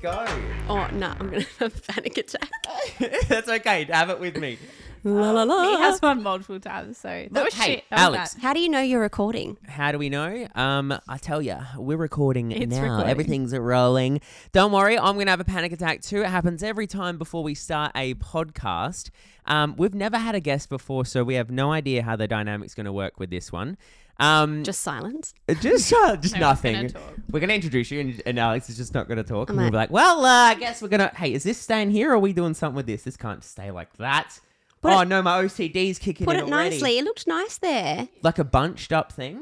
[0.00, 0.26] go.
[0.68, 2.50] Oh no, I'm gonna have a panic attack.
[3.28, 3.84] That's okay.
[3.84, 4.58] Have it with me.
[5.04, 5.62] La la la.
[5.62, 7.84] He has one multiple times, so that Look, was hey, shit.
[7.90, 8.34] That was Alix.
[8.34, 8.42] bad.
[8.42, 9.56] How do you know you're recording?
[9.66, 10.48] How do we know?
[10.56, 12.82] Um, I tell you, we're recording It's now.
[12.82, 13.08] recording.
[13.08, 14.20] Everything's rolling.
[14.52, 16.22] Don't worry, I'm gonna have a panic attack too.
[16.22, 19.10] It happens every time before we start a podcast.
[19.46, 22.74] Um, we've never had a guest before, so we have no idea how the dynamic's
[22.74, 23.78] gonna work with this one.
[24.20, 25.32] Um, Just silence.
[25.60, 26.74] just, uh, just No one's nothing.
[26.74, 27.02] gonna talk.
[27.30, 29.48] We're gonna introduce you, and, and Alix is just not gonna talk.
[29.50, 31.12] And we'll be like, "Well, uh, I guess we're gonna.
[31.14, 33.02] Hey, is this staying here, or are we doing something with this?
[33.04, 34.40] This can't stay like that."
[34.80, 36.70] Put oh it- no, my OCD's kicking Put in it already.
[36.70, 36.98] nicely.
[36.98, 38.08] It looked nice there.
[38.22, 39.40] like a bunched up thing.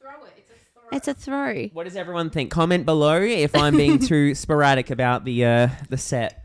[0.00, 0.44] Throw it.
[0.90, 1.64] It's a throw.
[1.74, 2.50] What does everyone think?
[2.50, 6.44] Comment below if I'm being too sporadic about the uh, the set.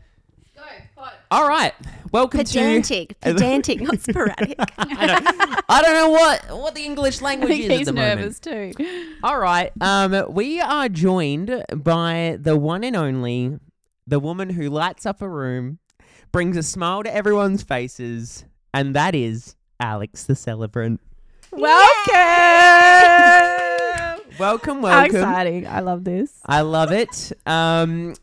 [1.34, 1.42] Go, pod.
[1.42, 1.72] All right,
[2.12, 3.08] welcome Pedantic.
[3.08, 3.14] to.
[3.32, 4.54] Pedantic, pedantic, not sporadic.
[4.78, 7.92] I don't, I don't know what what the English language think is at he's the
[7.92, 8.76] nervous moment.
[8.78, 9.14] too.
[9.22, 13.58] All right, um, we are joined by the one and only,
[14.06, 15.78] the woman who lights up a room,
[16.32, 21.00] brings a smile to everyone's faces, and that is Alix the celebrant.
[21.52, 21.74] Welcome.
[24.38, 25.16] Welcome, How welcome.
[25.16, 25.66] exciting!
[25.68, 26.32] I love this.
[26.44, 27.32] I love it.
[27.46, 28.14] Um,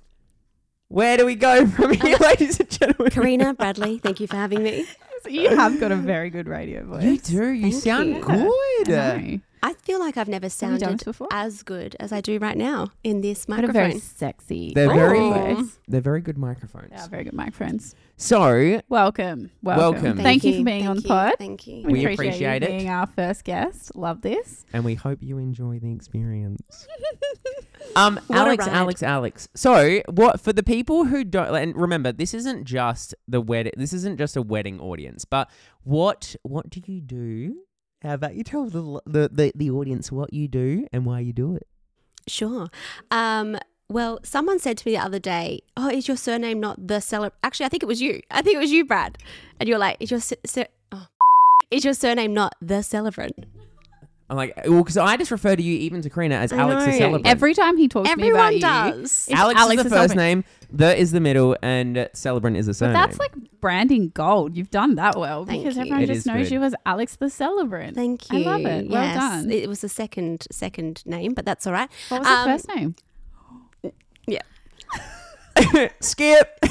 [0.92, 3.12] where do we go from here, ladies and gentlemen?
[3.12, 4.86] Karina, Bradley, thank you for having me.
[5.30, 7.04] You have got a very good radio voice.
[7.04, 7.50] You do.
[7.50, 8.84] You Thank sound you.
[8.86, 9.42] good.
[9.64, 11.28] I feel like I've never Have done sounded before?
[11.32, 14.02] as good as I do right now in this Got a very microphone.
[14.02, 14.72] sexy.
[14.74, 14.96] They're Oh.
[14.96, 15.78] very, voice.
[15.88, 16.90] they're very good microphones.
[16.92, 17.94] Yeah, very good microphones.
[18.18, 19.52] So Welcome.
[19.62, 20.04] Welcome.
[20.04, 20.18] Welcome.
[20.18, 21.34] Thank, you for being on the pod.
[21.38, 21.84] Thank you.
[21.88, 22.70] We you appreciate it.
[22.70, 23.96] Being our first guest.
[23.96, 24.66] Love this.
[24.74, 26.88] and we hope you enjoy the experience.
[27.96, 28.68] Um, What Alix.
[28.68, 29.50] Alix, Alix.
[29.56, 33.74] So, what for the people who don't and remember, this isn't just the wedding.
[33.76, 35.26] This isn't just a wedding audience.
[35.26, 35.50] But
[35.84, 37.58] what what do you do?
[38.02, 41.34] How about you tell the the the, the audience what you do and why you
[41.34, 41.68] do it?
[42.28, 42.70] Sure.
[43.10, 43.58] Um,
[43.90, 47.36] well, someone said to me the other day, "Oh, is your surname not the celebrant?"
[47.44, 48.22] Actually, I think it was you.
[48.32, 49.18] I think it was you, Brad.
[49.60, 51.08] And you're like, "Is your sur- oh,
[51.72, 53.46] is your surname not the celebrant?"
[54.32, 56.86] I'm like, well, because I just refer to you even to Karina as I Alix
[56.86, 56.98] the know.
[56.98, 57.28] celebrant.
[57.28, 58.54] Every time he talks to me Everyone about
[58.96, 59.28] you, does.
[59.30, 60.16] it's Alix, is the first celebrant.
[60.18, 62.94] name, the is the middle, and uh, celebrant is the But surname.
[62.94, 64.56] that's like branding gold.
[64.56, 65.82] You've done that well Thank because you.
[65.82, 66.54] everyone It just knows good.
[66.56, 67.96] you as Alix the Celebrant.
[67.96, 68.38] Thank you.
[68.38, 68.46] I you.
[68.46, 68.90] love it.
[68.90, 69.16] Well yes.
[69.18, 69.52] done.
[69.52, 71.90] It was the second second name, but that's all right.
[72.08, 72.96] What was Um, the first name?
[74.28, 75.90] Yeah.
[76.00, 76.58] skip.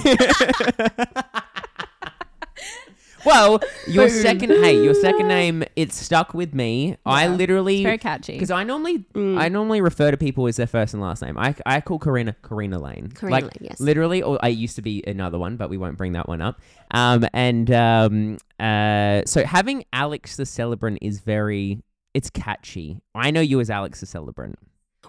[3.24, 4.22] well, your Boom.
[4.22, 6.96] second, hey, your second name, it stuck with me.
[7.06, 7.34] I Yeah.
[7.34, 8.32] literally It's very catchy.
[8.34, 9.38] because I normally Mm.
[9.40, 11.36] I normally refer to people as their first and last name.
[11.38, 13.08] I, I call Karina Karina Lane.
[13.14, 13.80] Karina like, Lane, yes.
[13.80, 16.60] Literally, or I used to be another one, but we won't bring that one up.
[16.92, 21.82] Um, and um, uh, so having Alix the Celebrant is very,
[22.14, 23.00] it's catchy.
[23.14, 24.58] I know you as Alix the Celebrant.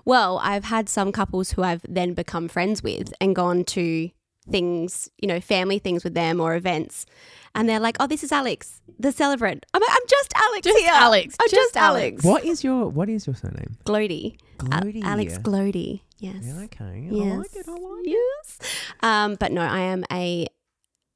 [0.06, 4.10] Well, I've had some couples who I've then become friends with and gone to
[4.50, 7.06] things, you know, family things with them or events.
[7.54, 9.66] And they're like, oh, this is Alix, the celebrant.
[9.74, 10.92] I'm like, I'm just Alix Just here.
[10.94, 12.14] Alix, I'm just just, Alix.
[12.14, 12.24] Alix.
[12.24, 13.78] What is your What is your surname?
[13.86, 14.38] Glody.
[14.60, 15.04] Al- Glody.
[15.04, 16.02] Alix Glody.
[16.18, 16.36] Yes.
[16.44, 16.86] Yeah, okay.
[16.86, 17.38] I Yes.
[17.38, 17.68] like it.
[17.68, 18.10] I like it.
[18.10, 18.60] yes.
[19.02, 20.48] Um, but no, I am a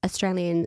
[0.03, 0.65] Australian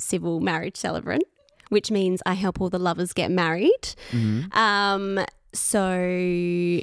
[0.00, 1.24] civil marriage celebrant,
[1.70, 3.94] which means I help all the lovers get married.
[4.10, 4.54] Mhm.
[4.54, 6.80] Um, so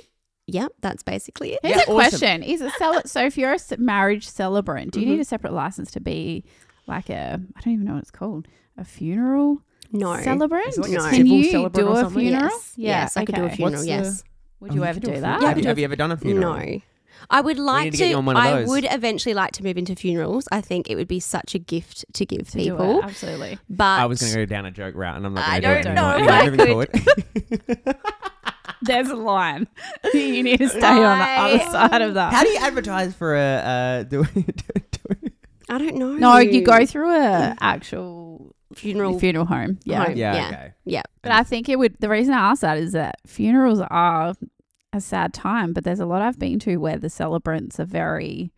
[0.48, 1.60] yeah, that's basically it.
[1.64, 1.96] Here's Yeah, a awesome.
[1.96, 5.10] question: Is a cel- so if you're a marriage celebrant, do you Mhm.
[5.12, 6.44] need a separate license to be
[6.88, 8.48] like a I don't even know what it's called
[8.78, 9.62] a funeral
[9.92, 10.20] No.
[10.22, 10.78] celebrant?
[10.78, 11.10] Like No.
[11.10, 12.44] Can you celebrant do a funeral?
[12.52, 12.74] Yes.
[12.76, 13.72] Yeah, yes, I could do a funeral.
[13.74, 14.24] What's the- yes.
[14.62, 15.28] Would Oh, you could ever do a do that?
[15.34, 16.58] have, Yeah, I you, have you ever done a funeral?
[16.58, 16.80] No.
[17.30, 19.64] I would like need to get you on one of I would eventually like to
[19.64, 20.48] move into funerals.
[20.52, 23.04] I think it would be such a gift to give To do it, people.
[23.04, 23.58] absolutely.
[23.70, 25.78] But I was going to go down a joke route, and I'm not I going
[25.78, 26.28] to do it don't anymore.
[26.28, 27.96] know I moving forward.
[28.82, 29.68] There's a line.
[30.14, 32.34] you need to stay on the I- other side of that.
[32.34, 35.30] How do you advertise for a uh, do, do, do,
[35.70, 36.14] I don't know.
[36.14, 39.20] no, you go through a actual funeral.
[39.20, 39.80] funeral home.
[39.84, 40.06] Yeah.
[40.06, 40.16] Home.
[40.16, 40.48] Yeah, Yeah.
[40.48, 40.74] okay.
[40.86, 41.04] yeah.
[41.22, 41.96] But I think it would.
[42.00, 44.36] The reason I ask that is that funerals are
[44.94, 48.52] a sad time, but there's a lot I've been to where the celebrants are very.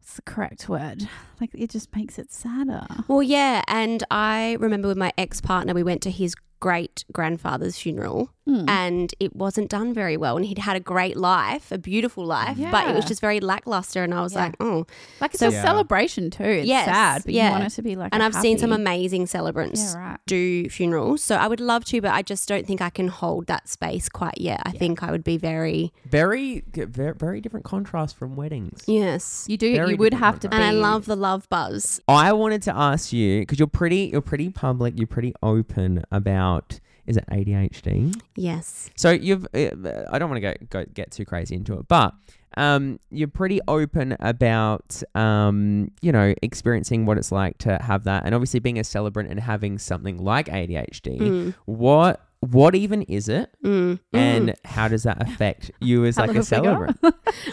[0.00, 1.08] What's the correct word?
[1.40, 2.86] Like it just makes it sadder.
[3.06, 7.78] Well, yeah, and I remember with my ex partner, we went to his great grandfather's
[7.78, 8.68] funeral, Mm.
[8.68, 10.36] and it wasn't done very well.
[10.36, 14.02] And he'd had a great life, a beautiful life, but it was just very lackluster.
[14.02, 14.44] And I was Yeah.
[14.46, 14.84] like, oh.
[15.20, 15.62] like it's so- a Yeah.
[15.62, 16.42] celebration too.
[16.42, 17.46] It's Yes, sad, but yeah.
[17.46, 18.12] you want it to be like.
[18.12, 20.18] And i I've seen some amazing celebrants Yeah, right.
[20.26, 23.46] do funerals, so I would love to, but I just don't think I can hold
[23.46, 24.60] that space quite yet.
[24.66, 24.78] I Yeah.
[24.80, 28.82] think I would be very Very, very, very different contrast from weddings.
[28.88, 29.44] yes.
[29.48, 29.72] You do.
[29.76, 30.56] Very you would different have to be.
[30.56, 32.00] And I love the love buzz.
[32.08, 36.80] I wanted to ask you because you're pretty, you're pretty public, you're pretty open about
[37.06, 38.14] is it ADHD?
[38.36, 38.90] Yes.
[38.96, 42.14] So you've uh, I don't want to go, go get too crazy into it, but
[42.56, 48.24] um, you're pretty open about um, you know experiencing what it's like to have that,
[48.24, 51.18] and obviously being a celebrant and having something like ADHD.
[51.18, 54.54] Mm, What what even is it, mm, and mm.
[54.64, 56.98] how does that affect you as like a a celebrant?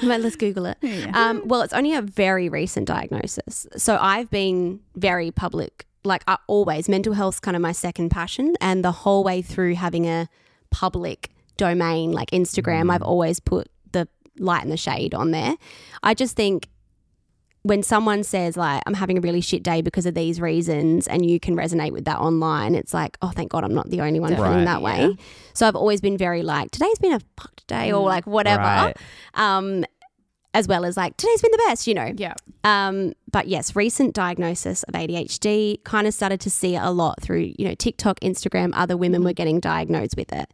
[0.04, 0.78] Well, let's Google it.
[0.82, 1.12] Yeah.
[1.14, 3.68] Um, well, it's only a very recent diagnosis.
[3.78, 5.86] So I've been very public.
[6.04, 9.76] Like I always, mental health's kind of my second passion, and the whole way through
[9.76, 10.28] having a
[10.72, 12.92] public domain like Instagram, Mm.
[12.94, 14.08] I've always put the
[14.38, 15.56] light and the shade on there.
[16.04, 16.70] I just think
[17.64, 21.30] when someone says like I'm having a really shit day because of these reasons, and
[21.30, 24.22] you can resonate with that online, it's like oh thank God I'm not the only
[24.22, 24.42] one Right.
[24.42, 24.86] feeling that Yeah.
[25.10, 25.16] way.
[25.54, 28.06] So I've always been very like today's been a fucked day or Mm.
[28.06, 28.98] like whatever Right.
[29.34, 29.84] um,
[30.54, 32.14] as well as like today's been the best, you know.
[32.16, 32.34] yeah.
[32.64, 37.54] Um, but yes, recent diagnosis of ADHD kind of started to see a lot through
[37.58, 38.72] you know TikTok, Instagram.
[38.74, 40.52] Other women were getting diagnosed with it,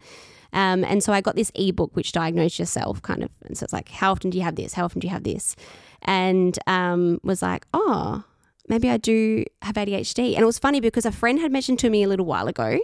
[0.56, 3.30] um, and so I got this ebook which diagnosed yourself, kind of.
[3.46, 4.74] And so it's like, how often do you have this?
[4.74, 5.56] How often do you have this?
[6.04, 8.24] And um, was like, oh,
[8.70, 10.34] maybe I do have ADHD.
[10.34, 12.80] And it was funny because a friend had mentioned to me a little while ago.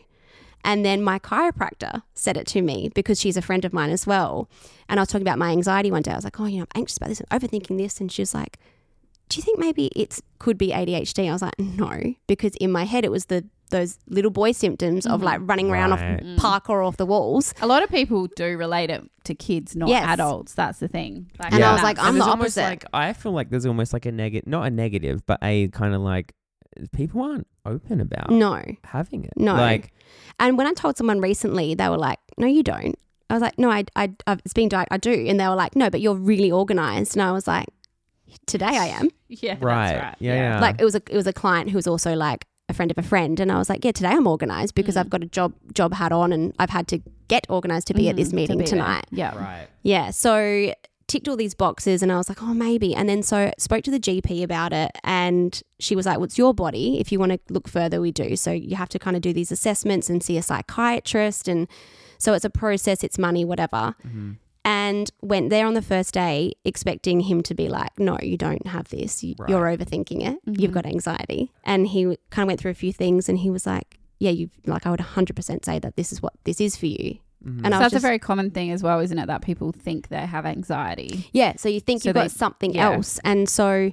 [0.63, 4.05] And then my chiropractor said it to me because she's a friend of mine as
[4.07, 4.49] well.
[4.89, 6.11] And I was talking about my anxiety one day.
[6.11, 7.99] I was like, oh, you know, I'm anxious about this, I'm overthinking this.
[7.99, 8.57] And she was like,
[9.29, 11.29] do you think maybe it could be ADHD?
[11.29, 15.07] I was like, no, because in my head it was the those little boy symptoms
[15.07, 16.21] of like running around Right.
[16.21, 17.53] off park or off the walls.
[17.61, 20.03] A lot of people do relate it to kids, not Yes.
[20.09, 20.53] adults.
[20.55, 21.31] That's the thing.
[21.39, 22.63] Like, And I was like, I'm And the almost opposite.
[22.69, 25.93] Like I feel like there's almost like a negative, not a negative, but a kind
[25.95, 26.33] of like
[26.93, 28.61] people aren't open about No.
[28.83, 29.33] having it.
[29.35, 29.53] No.
[29.55, 29.93] like
[30.39, 32.95] And when I told someone recently, they were like, no, you don't.
[33.29, 35.13] I was like, no, I, I, I've, it's been di- I do.
[35.27, 37.15] And they were like, no, but you're really organized.
[37.15, 37.67] And I was like,
[38.45, 39.09] today I am.
[39.29, 40.15] yeah, that's right, right.
[40.19, 40.59] yeah, yeah.
[40.59, 42.97] like it was a it was a client who was also like a friend of
[42.97, 44.99] a friend and I was like yeah today I'm organized because Mm.
[45.01, 48.07] I've got a job job hat on and I've had to get organized to be
[48.07, 48.67] at Mhm, this to meeting there.
[48.67, 49.35] tonight Yeah.
[49.37, 49.67] right.
[49.83, 50.73] yeah so
[51.11, 53.91] ticked all these boxes and I was like oh maybe and then so spoke to
[53.91, 55.49] the GP about it and
[55.79, 58.35] she was like well it's your body if you want to look further we do
[58.35, 61.67] so you have to kind of do these assessments and see a psychiatrist and
[62.17, 64.37] so it's a process it's money whatever Mhm.
[64.63, 68.67] and went there on the first day expecting him to be like, no, you don't
[68.67, 69.23] have this.
[69.23, 70.37] You, You're overthinking it.
[70.45, 70.75] You've Mhm.
[70.79, 71.51] got anxiety.
[71.63, 74.51] And he kind of went through a few things and he was like, yeah, you
[74.67, 77.17] like, I would 100% say that this is what this is for you.
[77.45, 77.61] Mhm.
[77.63, 79.27] And So that's just, a very common thing as well, isn't it?
[79.27, 81.27] That people think they have anxiety.
[81.33, 81.55] yeah.
[81.57, 82.91] So you think So you've they- got something yeah.
[82.91, 83.19] else.
[83.23, 83.91] And so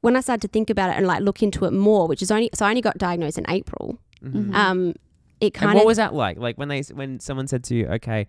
[0.00, 2.30] when I started to think about it and like look into it more, which is
[2.30, 3.98] only, so I only got diagnosed in April.
[4.24, 4.50] Mhm.
[4.50, 4.54] Mhm.
[4.54, 4.94] Um,
[5.40, 5.76] it kind of.
[5.76, 6.38] what was that like?
[6.38, 8.26] Like when they when someone said to you, okay,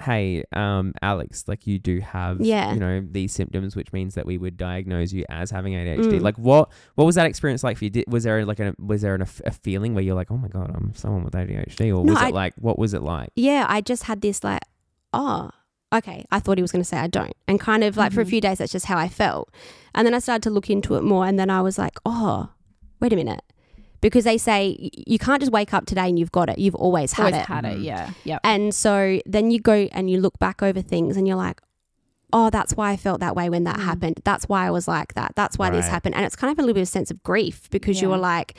[0.00, 2.72] hey, um, Alix, like you do have, Yeah.
[2.72, 6.18] you know, these symptoms, which means that we would diagnose you as having ADHD.
[6.18, 6.20] Mm.
[6.20, 7.90] Like what what was that experience like for you?
[7.90, 10.48] Did, was there like a was there an, a feeling where you're like, oh my
[10.48, 13.30] god, I'm someone with ADHD, or No, was I- it like what was it like?
[13.36, 14.62] yeah, I just had this like,
[15.12, 15.50] oh,
[15.92, 16.24] okay.
[16.30, 17.34] I thought he was going to say I don't.
[17.46, 18.28] And kind of like for a Mhm.
[18.30, 19.50] few days, that's just how I felt.
[19.94, 21.26] And then I started to look into it more.
[21.26, 22.50] And then I was like, oh,
[23.00, 23.42] wait a minute.
[24.00, 26.58] Because they say you can't just wake up today and you've got it.
[26.58, 27.46] You've always had Always it.
[27.46, 27.78] had it.
[27.78, 27.84] Mhm.
[27.84, 28.10] Yeah.
[28.24, 28.40] Yep.
[28.44, 31.60] And so then you go and you look back over things and you're like,
[32.32, 33.84] oh, that's why I felt that way when that Mm.
[33.84, 34.20] happened.
[34.24, 35.32] That's why I was like that.
[35.34, 36.14] That's why this happened.
[36.14, 38.14] And it's kind of a little bit of sense of grief because you Yeah.
[38.16, 38.54] were like,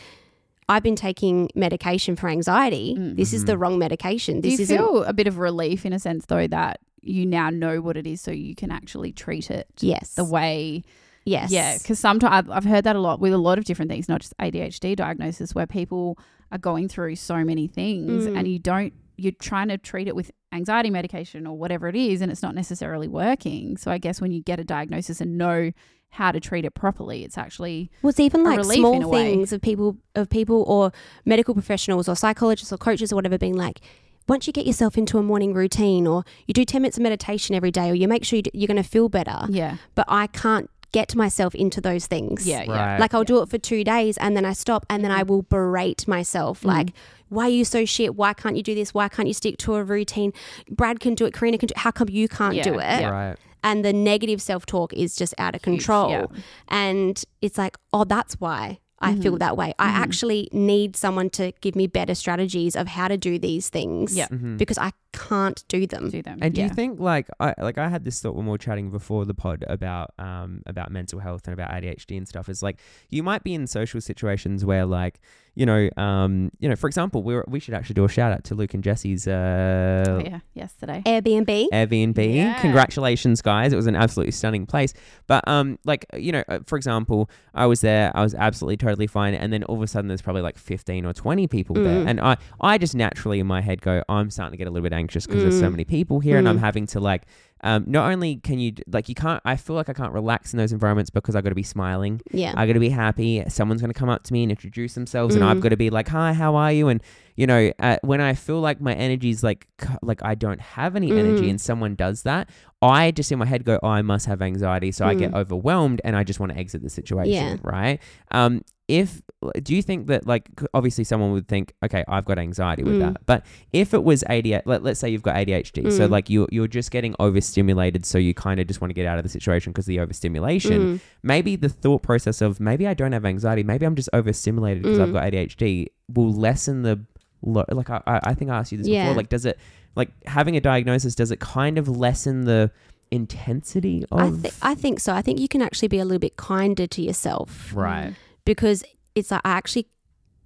[0.68, 2.96] I've been taking medication for anxiety.
[2.98, 3.16] Mm.
[3.16, 4.42] This is the wrong medication.
[4.42, 7.26] Do This you isn't feel a bit of relief in a sense, though, that you
[7.26, 10.16] now know what it is, so you can actually treat it yes.
[10.16, 10.84] the way
[11.26, 11.52] yes.
[11.52, 14.08] Yeah, because sometimes I've, I've heard that a lot with a lot of different things,
[14.10, 16.18] not just ADHD diagnosis, where people
[16.52, 18.38] are going through so many things Mm.
[18.38, 22.22] and you don't, you're trying to treat it with anxiety medication or whatever it is,
[22.22, 23.78] and it's not necessarily working.
[23.78, 25.72] So I guess when you get a diagnosis and know
[26.12, 29.32] how to treat it properly, it's actually Well, it's even like small in a way.
[29.32, 30.92] things of people of people or
[31.26, 33.80] medical professionals or psychologists or coaches or whatever being like,
[34.28, 37.54] once you get yourself into a morning routine or you do 10 minutes of meditation
[37.56, 40.06] every day or you make sure you d- you're going to feel better, yeah, but
[40.08, 42.48] I can't get myself into those things.
[42.48, 42.72] yeah, yeah.
[42.94, 43.00] Right.
[43.00, 45.28] Like I'll do it for two days and then I stop and then I Mhm.
[45.28, 46.66] will berate myself Mhm.
[46.66, 46.94] like,
[47.30, 48.16] why are you so shit?
[48.16, 48.94] Why can't you do this?
[48.94, 50.34] Why can't you stick to a routine?
[50.70, 51.34] Brad can do it.
[51.34, 51.78] Karina can do it.
[51.78, 53.02] How come you can't Yeah, do it?
[53.02, 53.10] yeah.
[53.10, 53.38] Right.
[53.64, 56.10] And the negative self talk is just out of Huge, control.
[56.12, 56.26] yeah.
[56.70, 59.40] And it's like, oh, that's why I feel Mhm.
[59.40, 59.74] that way.
[59.80, 59.96] I Mhm.
[60.04, 64.28] actually need someone to give me better strategies of how to do these things Yeah.
[64.28, 64.58] Mhm.
[64.58, 66.10] because I can't do them.
[66.10, 66.40] do them.
[66.42, 66.68] And do yeah.
[66.68, 69.34] you think like I like I had this thought when we were chatting before the
[69.34, 73.44] pod about um about mental health and about ADHD and stuff is like you might
[73.44, 75.20] be in social situations where like
[75.56, 78.44] you know um you know for example we we should actually do a shout out
[78.46, 81.02] to Luke and Jesse's uh Oh, yeah, yesterday.
[81.06, 81.68] Airbnb.
[81.74, 82.36] Airbnb.
[82.36, 82.60] Yeah.
[82.62, 83.74] Congratulations, guys!
[83.74, 84.94] It was an absolutely stunning place.
[85.28, 88.12] But um, like you know, uh, for example, I was there.
[88.16, 91.06] I was absolutely totally fine, and then all of a sudden, there's probably like 15
[91.06, 92.08] or 20 people there, Mm.
[92.10, 94.84] and I I just naturally in my head go, I'm starting to get a little
[94.88, 95.72] bit anxious because there's so Mm.
[95.72, 96.68] many people here, and I'm Mm.
[96.70, 97.24] having to like.
[97.62, 100.58] Um, not only can you like you can't I feel like I can't relax in
[100.60, 102.54] those environments because I've got to be smiling Yeah.
[102.56, 103.44] I've got to be happy.
[103.50, 105.62] Someone's going to come up to me and introduce themselves, and I've Mm.
[105.66, 107.02] got to be like, "Hi, how are you?" And
[107.40, 109.68] you know, uh, when I feel like my energy's like,
[110.02, 111.52] like I don't have any energy, Mm.
[111.52, 112.50] and someone does that,
[112.82, 115.38] I just in my head go, "Oh, I must have anxiety," so I get Mm.
[115.42, 117.32] overwhelmed, and I just want to exit the situation.
[117.34, 117.56] Yeah.
[117.64, 118.00] Right?
[118.32, 119.22] Um, if
[119.64, 123.00] do you think that like obviously someone would think, "Okay, I've got anxiety with Mm.
[123.06, 126.12] that," but if it was ADHD, let, let's say you've got ADHD, so Mm.
[126.12, 129.18] like you you're just getting overstimulated, so you kind of just want to get out
[129.18, 131.00] of the situation because the overstimulation Mm.
[131.24, 135.00] maybe the thought process of maybe I don't have anxiety, maybe I'm just overstimulated because
[135.00, 135.14] I've Mm.
[135.14, 137.00] got ADHD will lessen the
[137.42, 139.06] lo- like I, I I think I asked you this Yeah.
[139.06, 139.58] before like does it
[139.96, 142.72] like having a diagnosis does it kind of lessen the
[143.12, 145.14] intensity of I, th- I think so.
[145.14, 148.14] I think you can actually be a little bit kinder to yourself right
[148.46, 148.84] because
[149.16, 149.88] it's like I actually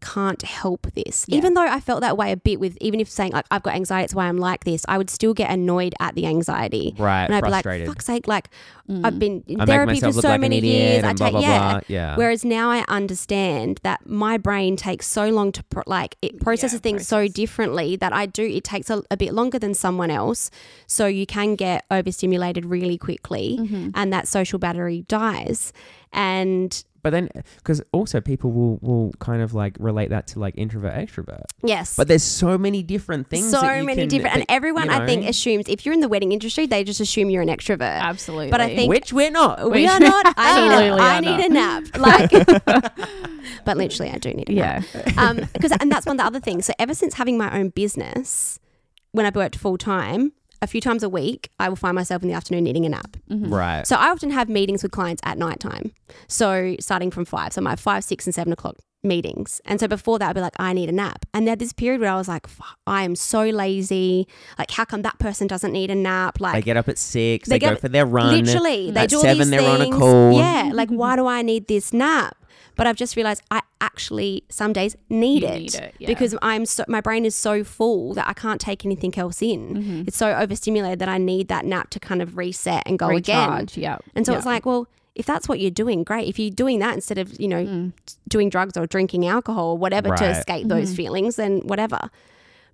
[0.04, 1.26] can't help this.
[1.28, 1.38] Yeah.
[1.38, 3.74] Even though I felt that way a bit with even if saying like I've got
[3.76, 6.94] anxiety, it's why I'm like this, I would still get annoyed at the anxiety.
[6.98, 8.50] right And I'd frustrated be like, fuck's sake, like
[8.90, 9.06] Mm.
[9.06, 11.06] I've been in I therapy for so like many years.
[11.06, 11.72] I and blah take blah yeah.
[11.72, 16.18] blah yeah Whereas now I understand that my brain takes so long to pro- like
[16.22, 18.44] it processes things so differently that I do.
[18.44, 20.52] It takes a, a bit longer than someone else,
[20.86, 23.92] so you can get overstimulated really quickly, Mhm.
[23.96, 25.72] and that social battery dies.
[26.12, 30.56] And but then because also people will will kind of like relate that to like
[30.58, 34.36] introvert extrovert yes, but there's so many different things so that you many can- different,
[34.36, 37.30] and everyone you I think assumes if you're in the wedding industry, they just assume
[37.30, 38.00] you're an extrovert.
[38.00, 38.50] Absolutely.
[38.50, 40.34] But I think- which we're not We are not.
[40.38, 41.46] I need, a, Absolutely I need not.
[41.46, 41.84] a nap.
[42.00, 42.94] Like,
[43.66, 44.86] but literally, I do need a nap.
[44.94, 45.12] yeah.
[45.18, 47.70] um because and that's one of the other things so ever since having my own
[47.70, 48.60] business
[49.12, 50.32] when i've worked full time
[50.64, 53.12] a few times a week i will find myself in the afternoon needing a nap.
[53.30, 53.52] Mhm.
[53.52, 53.86] right.
[53.86, 55.86] So i often have meetings with clients at night time.
[56.28, 59.60] So starting from five so my five six and seven o'clock meetings.
[59.66, 61.26] And so before that i'd be like i need a nap.
[61.34, 62.48] And there this period where i was like
[62.88, 64.28] i am so lazy.
[64.58, 66.38] Like how come that person doesn't need a nap?
[66.40, 69.02] They like get up at six They they, go get- for their run literally they
[69.02, 69.98] at do all seven these they're on a things.
[69.98, 70.34] call.
[70.38, 72.38] Yeah like why do i need this nap
[72.76, 76.08] but i've just realized i actually some days need You it need it, yeah.
[76.08, 79.76] because i'm so my brain is so full that i can't take anything else in
[79.76, 80.08] Mhm.
[80.08, 83.68] it's so overstimulated that i need that nap to kind of reset and go again
[83.76, 83.98] Yeah.
[84.16, 84.38] and so yeah.
[84.38, 87.40] it's like well if that's what you're doing great if you're doing that instead of
[87.40, 87.94] you know Mm.
[88.28, 90.96] doing drugs or drinking alcohol or whatever to escape those Mhm.
[90.96, 92.10] feelings then whatever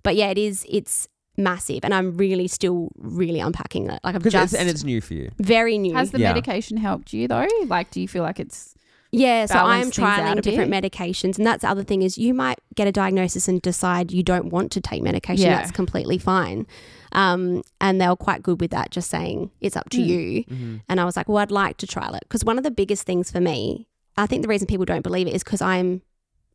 [0.02, 4.22] but yeah it is it's massive and i'm really still really unpacking it like i've
[4.22, 6.28] 'Cause it's- just and it's new for you very new Has the Yeah.
[6.32, 7.46] medication helped you though?
[7.66, 8.74] Like, do you feel like it's
[9.12, 12.32] Yeah, so I'm things out trialing different medications, and that's the other thing is you
[12.32, 15.46] might get a diagnosis and decide you don't want to take medication.
[15.46, 15.56] Yeah.
[15.58, 16.66] That's completely fine,
[17.12, 20.06] um, and they were quite good with that, just saying it's up to Mm.
[20.06, 20.44] you.
[20.44, 20.76] mm-hmm.
[20.88, 23.04] And I was like, well, I'd like to trial it because one of the biggest
[23.04, 26.02] things for me, I think the reason people don't believe it is because I'm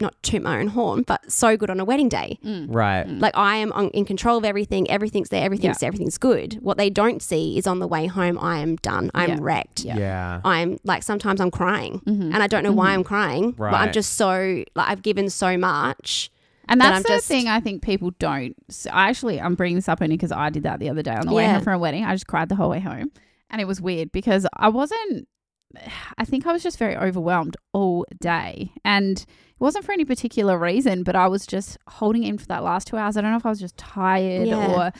[0.02, 2.38] not toot my own horn, but so good on a wedding day.
[2.44, 3.20] mm, right mm.
[3.22, 4.90] Like I am on, in control of everything.
[4.90, 5.44] Everything's there.
[5.44, 6.56] Everything's everything's good.
[6.62, 9.10] What they don't see is on the way home, I am done.
[9.14, 9.38] I'm Yeah.
[9.40, 9.86] wrecked.
[9.86, 9.98] Yeah.
[9.98, 12.34] yeah I'm like sometimes I'm crying Mhm.
[12.34, 12.94] and I don't know why Mhm.
[12.96, 16.30] I'm crying, but I'm just so like I've given so much.
[16.68, 18.56] And that's I'm the just- thing I think people don't.
[18.70, 21.14] So I actually, I'm bringing this up only because I did that the other day
[21.16, 22.04] on the way home from a wedding.
[22.04, 23.12] I just cried the whole way home.
[23.52, 25.28] And it was weird because I wasn't,
[26.18, 28.72] I think I was just very overwhelmed all day.
[28.84, 29.24] And
[29.56, 32.88] it wasn't for any particular reason, but I was just holding in for that last
[32.88, 33.16] two hours.
[33.18, 34.68] I don't know if I was just tired Yeah.
[34.88, 34.92] or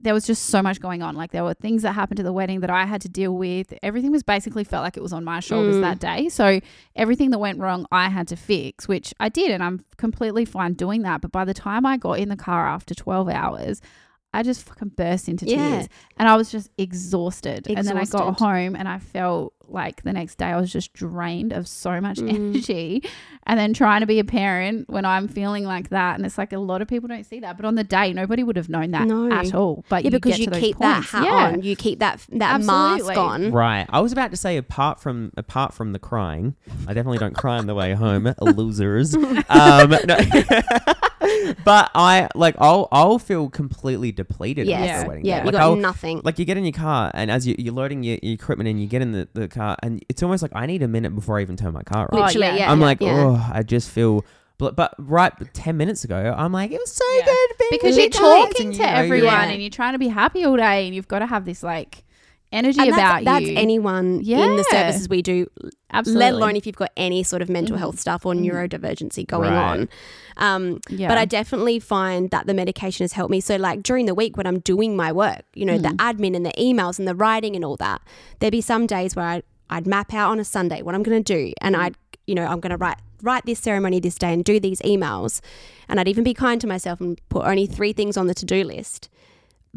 [0.00, 1.16] there was just so much going on.
[1.16, 3.74] Like there were things that happened to the wedding that I had to deal with.
[3.82, 5.80] Everything was basically felt like it was on my shoulders Mm.
[5.80, 6.28] that day.
[6.28, 6.60] So
[6.94, 9.50] everything that went wrong, I had to fix, which I did.
[9.50, 11.20] And I'm completely fine doing that.
[11.20, 13.80] But by the time I got in the car after 12 hours,
[14.34, 15.56] I just fucking burst into Yeah.
[15.70, 17.66] tears and I was just exhausted.
[17.68, 20.92] And then I got home and I felt like the next day I was just
[20.94, 22.34] drained of so much Mm.
[22.34, 23.02] energy.
[23.46, 26.16] And then trying to be a parent when I'm feeling like that.
[26.16, 27.56] And it's like a lot of people don't see that.
[27.56, 29.30] But on the day, nobody would have known that No.
[29.30, 29.84] at all.
[29.88, 31.30] But Yeah, you because get you to those keep that hat yeah.
[31.52, 33.14] on, you keep that that Absolutely.
[33.14, 33.50] mask on.
[33.52, 33.86] Right.
[33.90, 36.54] I was about to say apart from apart from the crying,
[36.86, 38.34] I definitely don't cry on the way home.
[38.40, 39.14] Losers.
[39.48, 40.16] Um, no.
[41.64, 45.24] but I like I'll I'll feel completely depleted Yes, after a wedding.
[45.26, 45.40] yeah, day.
[45.40, 46.20] you Like, got I'll- nothing.
[46.24, 48.80] like you get in your car and as you, you're loading your, your equipment and
[48.80, 51.38] you get in the, the car and it's almost like I need a minute before
[51.38, 52.18] I even turn my car on.
[52.18, 52.56] Oh, Literally, yeah.
[52.56, 52.72] yeah.
[52.72, 53.24] I'm yeah, like, yeah.
[53.24, 54.24] oh, I just feel
[54.58, 57.24] But, but right 10 minutes ago, I'm like, it was so Yeah.
[57.24, 57.48] good.
[57.58, 59.44] being because you're talking to you know, everyone Yeah.
[59.50, 62.04] and you're trying to be happy all day and you've got to have this like
[62.52, 63.54] energy And about that's, you.
[63.54, 65.46] that's anyone in the services we do,
[65.92, 66.20] Absolutely.
[66.24, 68.46] let alone if you've got any sort of mental health stuff or Mhm.
[68.50, 69.80] neurodivergency going Right.
[69.80, 69.88] on.
[70.36, 71.08] Um, yeah.
[71.08, 73.40] But I definitely find that the medication has helped me.
[73.40, 75.96] So, like during the week when I'm doing my work, you know, the Mm.
[75.96, 78.00] admin and the emails and the writing and all that,
[78.38, 81.22] there'd be some days where I'd, I'd map out on a Sunday what I'm going
[81.22, 81.80] to do, and Mm.
[81.80, 81.94] I'd,
[82.26, 85.40] you know, I'm going to write write this ceremony this day and do these emails,
[85.88, 88.44] and I'd even be kind to myself and put only three things on the to
[88.46, 89.08] do list.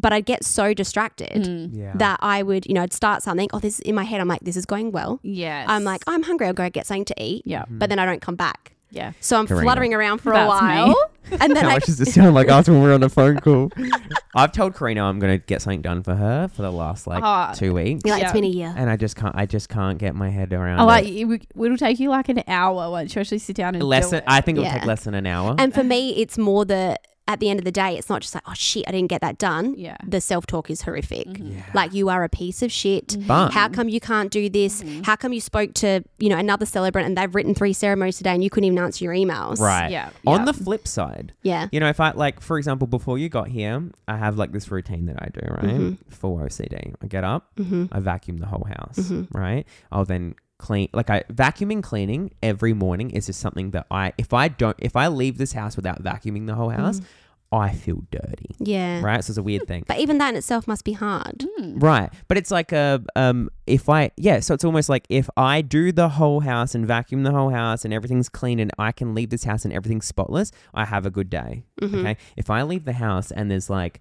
[0.02, 1.70] But I'd get so distracted Mm.
[1.72, 1.92] Yeah.
[1.96, 3.50] that I would, you know, I'd start something.
[3.54, 4.20] Oh, this is in my head.
[4.22, 5.20] I'm like, this is going well.
[5.22, 5.66] yes.
[5.70, 6.48] I'm like, I'm hungry.
[6.48, 7.44] I'll go get something to eat.
[7.46, 8.74] yeah, But then I don't come back.
[8.90, 9.12] yeah.
[9.22, 9.64] So I'm Karina.
[9.66, 10.68] fluttering around for a That's me.
[10.68, 10.96] while,
[11.42, 13.38] and then How I much does it sound like after when we're on a phone
[13.40, 13.70] call?
[14.36, 17.22] I've told Karina I'm going to get something done for her for the last like
[17.26, 18.04] Oh, two weeks.
[18.06, 18.26] Like, Yeah.
[18.26, 18.74] it's been a year.
[18.76, 19.36] And I just can't.
[19.36, 20.80] I just can't get my head around.
[20.80, 21.16] I like it.
[21.22, 21.26] it.
[21.26, 24.06] would- It'll take you like an hour once you actually sit down and less.
[24.06, 24.24] do Than, it.
[24.28, 24.78] I think it'll Yeah.
[24.80, 25.56] take less than an hour.
[25.60, 26.98] And for me, it's more the
[27.28, 29.22] at the end of the day, it's not just like, oh shit, I didn't get
[29.22, 29.76] that done.
[29.78, 29.96] yeah.
[30.06, 31.28] The self talk is horrific.
[31.28, 31.54] Mhm.
[31.56, 31.64] yeah.
[31.74, 33.08] Like you are a piece of shit.
[33.10, 33.28] Mhm.
[33.28, 34.82] But- How come you can't do this?
[34.84, 35.06] Mhm.
[35.06, 38.32] How come you spoke to you know another celebrant and they've written three ceremonies today
[38.34, 39.60] and you couldn't even answer your emails?
[39.60, 39.92] right.
[39.92, 40.10] Yeah.
[40.26, 40.46] On yeah.
[40.46, 41.68] the flip side, Yeah.
[41.72, 44.70] you know, if I like, for example, before you got here, I have like this
[44.72, 45.64] routine that I do, right?
[45.80, 45.98] Mhm.
[46.10, 47.86] For OCD, I get up, Mm-hmm.
[47.92, 49.28] I vacuum the whole house, Mhm.
[49.34, 49.66] right?
[49.92, 54.32] I'll then clean like I vacuuming cleaning every morning is just something that I if
[54.34, 57.06] I don't if I leave this house without vacuuming the whole house, Mhm.
[57.54, 58.52] I feel dirty.
[58.60, 59.02] Yeah.
[59.02, 59.22] Right?
[59.22, 59.84] So it's a weird thing.
[59.86, 61.44] But even that in itself must be hard.
[61.60, 61.84] Mm.
[61.84, 62.10] Right.
[62.30, 65.92] But it's like a um if I yeah, so it's almost like if I do
[65.92, 69.32] the whole house and vacuum the whole house and everything's clean and I can leave
[69.32, 71.66] this house and everything's spotless, I have a good day.
[71.82, 72.00] Mhm.
[72.00, 72.16] Okay.
[72.38, 74.00] If I leave the house and there's like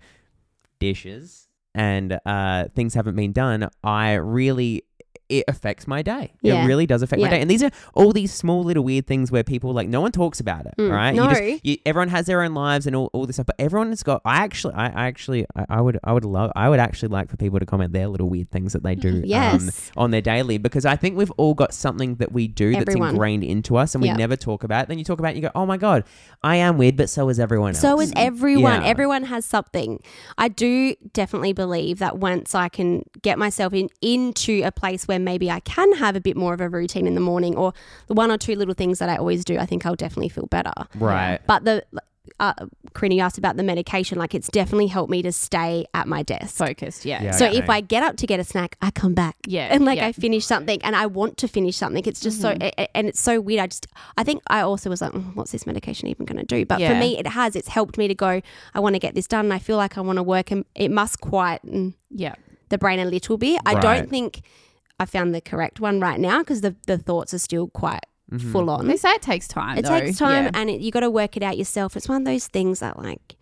[0.79, 4.85] dishes and uh, things haven't been done, I really
[5.30, 6.32] it affects my day.
[6.42, 6.64] Yeah.
[6.64, 7.40] It really does affect my day.
[7.40, 10.40] And these are all these small little weird things where people like no one talks
[10.40, 10.90] about it, Mm.
[10.90, 11.14] right?
[11.14, 11.28] No.
[11.30, 13.88] You just, you, everyone has their own lives and all, all this stuff, but everyone
[13.90, 14.20] has got.
[14.25, 17.30] I actually, I, I actually, I, I would, I would love, I would actually like
[17.30, 20.58] for people to comment their little weird things that they do um, on their daily
[20.58, 22.84] because I think we've all got something that we do Everyone.
[23.00, 24.18] that's ingrained into us and we Yep.
[24.18, 24.84] never talk about.
[24.84, 24.88] it.
[24.88, 26.04] Then you talk about it and you go, oh my god,
[26.42, 27.80] I am weird, but so is everyone else.
[27.80, 28.82] So is everyone.
[28.82, 28.88] Yeah.
[28.88, 30.02] Everyone has something.
[30.38, 35.19] I do definitely believe that once I can get myself in into a place where
[35.19, 37.73] maybe I can have a bit more of a routine in the morning or
[38.07, 40.47] the one or two little things that I always do, I think I'll definitely feel
[40.47, 40.73] better.
[40.99, 41.41] right.
[41.47, 41.85] But the
[42.39, 42.55] uh,
[42.95, 44.19] Karina you asked about the medication.
[44.19, 46.57] Like it's definitely helped me to stay at my desk.
[46.57, 47.05] Focused.
[47.05, 47.23] Yeah.
[47.23, 47.31] Yeah.
[47.33, 47.59] so okay.
[47.59, 49.37] if I get up to get a snack, I come back.
[49.47, 49.69] Yeah.
[49.71, 50.07] And like yeah.
[50.07, 52.04] I finish something and I want to finish something.
[52.06, 53.61] It's just so, a- a- and it's so weird.
[53.61, 56.47] I just, I think I also was like, "Mm, what's this medication even going to
[56.47, 56.65] do?
[56.65, 57.56] But for me, it has.
[57.56, 58.41] It's helped me to go,
[58.75, 59.47] I want to get this done.
[59.47, 62.35] And I feel like I want to work and it must quieten yeah.
[62.71, 63.61] The brain a little bit.
[63.67, 63.83] I Right.
[63.83, 64.41] don't think
[64.99, 68.52] I found the correct one right now because the, the thoughts are still quite Mhm.
[68.52, 68.87] full on.
[68.87, 69.78] They say it takes time.
[69.78, 69.99] It though.
[70.00, 70.50] takes time Yeah.
[70.54, 71.97] and it, you got to work it out yourself.
[71.97, 73.37] It's one of those things that like,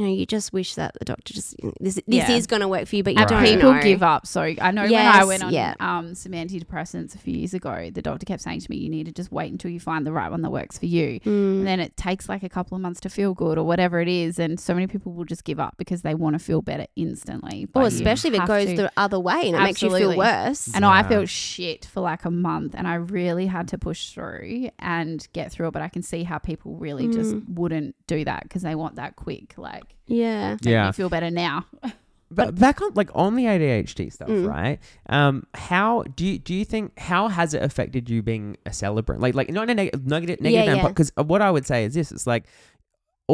[0.00, 2.30] you know, you just wish that the doctor just this this Yeah.
[2.32, 3.82] is going to work for you, but you And don't people know.
[3.82, 4.26] give up.
[4.26, 5.74] So I know when I went on yeah.
[5.78, 9.04] um, some antidepressants a few years ago, the doctor kept saying to me, "You need
[9.06, 11.26] to just wait until you find the right one that works for you." Mm.
[11.58, 14.08] And then it takes like a couple of months to feel good or whatever it
[14.08, 16.86] is, and so many people will just give up because they want to feel better
[16.96, 17.64] instantly.
[17.74, 20.16] Or but especially if it goes to- the other way and it makes you feel
[20.16, 20.70] worse.
[20.74, 24.70] And I felt shit for like a month, and I really had to push through
[24.78, 25.72] and get through it.
[25.72, 27.54] But I can see how people really just Mm.
[27.58, 30.52] wouldn't do that because they want that quick, like Yeah.
[30.52, 30.86] make Yeah.
[30.86, 31.66] me feel better now.
[32.32, 34.46] But back on like on the ADHD stuff, Mm.
[34.48, 34.78] right?
[35.08, 39.20] Um, how do you do you think how has it affected you being a celebrant?
[39.20, 40.86] Like like not in a neg- negative Yeah, yeah.
[40.86, 42.44] because what I would say is this: it's like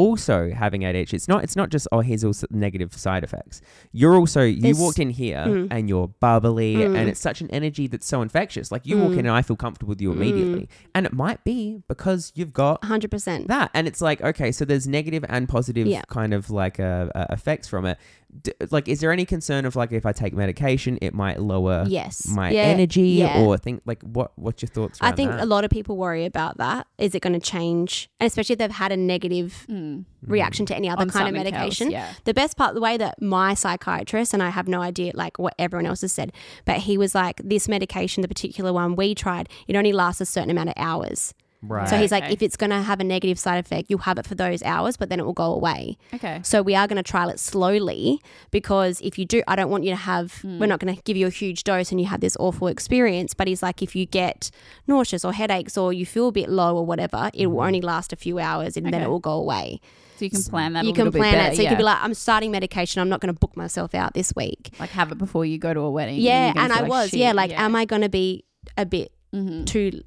[0.01, 1.13] also having ADHD.
[1.19, 3.61] It's not it's not just oh here's also negative side effects.
[3.91, 5.67] You're also you There's- walked in here Mm.
[5.71, 6.95] and you're bubbly Mm.
[6.97, 8.71] and it's such an energy that's so infectious.
[8.71, 9.19] Like you walk Mm.
[9.19, 12.81] in and I feel comfortable with you immediately, and it might be because you've got
[12.83, 13.47] 100%.
[13.47, 16.03] that and it's like okay so there's negative and positive Yeah.
[16.09, 17.97] kind of like uh, uh, effects from it
[18.41, 21.85] D- like is there any concern of like if i take medication it might lower
[21.87, 22.27] yes.
[22.27, 23.41] my Yeah, energy yeah.
[23.41, 25.41] or think like what what's your thoughts I around think that?
[25.41, 26.87] a lot of people worry about that.
[26.97, 28.09] Is it going to change?
[28.19, 30.05] And especially if they've had a negative Mm.
[30.25, 31.91] reaction to any other On kind of something else, medication.
[31.91, 32.13] yeah.
[32.25, 35.53] The best part, the way that my psychiatrist, and I have no idea like what
[35.59, 36.31] everyone else has said,
[36.65, 40.25] but he was like, this medication, the particular one we tried, it only lasts a
[40.25, 41.33] certain amount of hours.
[41.61, 42.33] Right So he's like, Okay.
[42.33, 44.97] if it's going to have a negative side effect, you'll have it for those hours,
[44.97, 45.97] but then it will go away.
[46.13, 46.39] Okay.
[46.43, 49.83] So we are going to trial it slowly because if you do, I don't want
[49.83, 50.59] you to have, Hmm.
[50.59, 53.33] we're not going to give you a huge dose and you have this awful experience.
[53.33, 54.51] But he's like, if you get
[54.87, 58.13] nauseous or headaches or you feel a bit low or whatever, it will only last
[58.13, 59.03] a few hours and then Okay.
[59.05, 59.79] it will go away.
[60.17, 60.83] So you can plan that.
[60.83, 61.55] you a can little bit plan better, it.
[61.55, 61.69] So you yeah.
[61.69, 63.01] could be like, I'm starting medication.
[63.01, 64.71] I'm not going to book myself out this week.
[64.79, 66.19] like have it before you go to a wedding.
[66.19, 66.45] Yeah.
[66.45, 67.19] you're gonna And I feel was, shit.
[67.19, 67.33] yeah.
[67.33, 68.43] Like, am I going to be
[68.77, 69.65] a bit Mhm.
[69.67, 70.01] too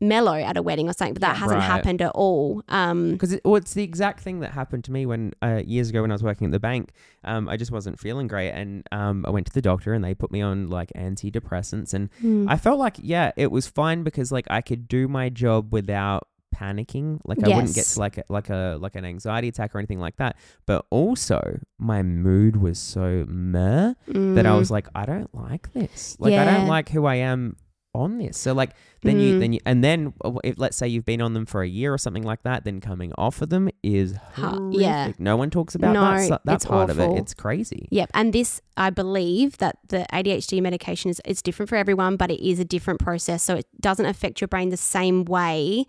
[0.00, 1.66] mellow at a wedding or something, but that hasn't Right.
[1.66, 2.62] happened at all.
[2.68, 5.90] Um, Because it, well, it's the exact thing that happened to me when uh, years
[5.90, 6.92] ago when I was working at the bank.
[7.24, 10.14] Um, I just wasn't feeling great, and um, I went to the doctor, and they
[10.14, 14.30] put me on like antidepressants, and mm, I felt like yeah, it was fine because
[14.32, 17.20] like I could do my job without panicking.
[17.24, 20.00] Like I wouldn't get to like a, like a like an anxiety attack or anything
[20.00, 20.36] like that.
[20.66, 23.94] But also my mood was so meh
[24.34, 26.16] that I mm, was like, I don't like this.
[26.18, 27.56] Like I don't like who I am
[27.94, 28.36] on this.
[28.36, 28.70] So like
[29.02, 29.40] then you Mm.
[29.40, 31.92] then you and then uh, if let's say you've been on them for a year
[31.92, 34.80] or something like that, then coming off of them is horrific.
[34.80, 35.12] yeah.
[35.18, 37.10] No one talks about No, that that it's part of it.
[37.18, 37.88] It's crazy.
[37.90, 42.30] Yep, and this I believe that the ADHD medication is it's different for everyone, but
[42.30, 45.86] it is a different process, so it doesn't affect your brain the same way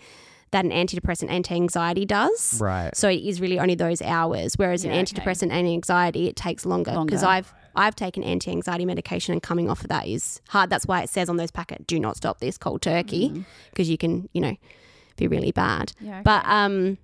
[0.51, 2.59] that an antidepressant anti-anxiety does.
[2.59, 2.95] Right.
[2.97, 5.13] So it is really only those hours, whereas Yeah, an okay.
[5.13, 9.81] antidepressant and anxiety it takes longer because I've I've taken anti-anxiety medication and coming off
[9.81, 10.69] of that is hard.
[10.69, 13.45] That's why it says on those packet, "Do not stop this cold turkey," Mm.
[13.71, 14.55] because you can you know
[15.17, 15.93] be really bad.
[16.01, 16.21] Yeah.
[16.23, 16.97] But um,